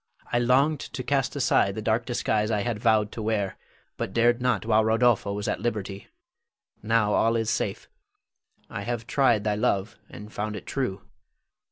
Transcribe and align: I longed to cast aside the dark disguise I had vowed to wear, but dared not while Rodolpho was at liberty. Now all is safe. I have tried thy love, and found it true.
I 0.33 0.39
longed 0.39 0.79
to 0.79 1.03
cast 1.03 1.35
aside 1.35 1.75
the 1.75 1.81
dark 1.83 2.07
disguise 2.07 2.49
I 2.49 2.61
had 2.61 2.79
vowed 2.79 3.11
to 3.11 3.21
wear, 3.21 3.59
but 3.97 4.13
dared 4.13 4.41
not 4.41 4.65
while 4.65 4.83
Rodolpho 4.83 5.31
was 5.31 5.47
at 5.47 5.59
liberty. 5.59 6.07
Now 6.81 7.13
all 7.13 7.35
is 7.35 7.51
safe. 7.51 7.87
I 8.67 8.81
have 8.81 9.05
tried 9.05 9.43
thy 9.43 9.53
love, 9.53 9.99
and 10.09 10.33
found 10.33 10.55
it 10.55 10.65
true. 10.65 11.03